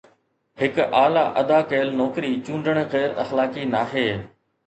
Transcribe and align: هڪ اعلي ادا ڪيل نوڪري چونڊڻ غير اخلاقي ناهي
هڪ 0.61 0.75
اعلي 1.01 1.23
ادا 1.41 1.59
ڪيل 1.73 1.87
نوڪري 1.99 2.31
چونڊڻ 2.47 2.77
غير 2.93 3.09
اخلاقي 3.25 3.67
ناهي 3.77 4.07